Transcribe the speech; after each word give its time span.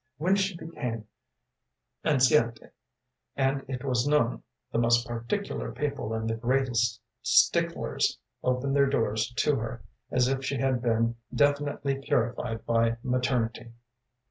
“When 0.17 0.35
she 0.35 0.57
became 0.57 1.05
enceinte, 2.03 2.71
and 3.35 3.63
it 3.67 3.83
was 3.83 4.07
known, 4.07 4.41
the 4.71 4.79
most 4.79 5.05
particular 5.05 5.71
people 5.71 6.15
and 6.15 6.27
the 6.27 6.33
greatest 6.33 6.99
sticklers 7.21 8.17
opened 8.43 8.75
their 8.75 8.89
doors 8.89 9.31
to 9.31 9.57
her, 9.57 9.83
as 10.09 10.27
if 10.27 10.43
she 10.43 10.57
had 10.57 10.81
been 10.81 11.17
definitely 11.31 11.99
purified 12.01 12.65
by 12.65 12.97
maternity. 13.03 13.73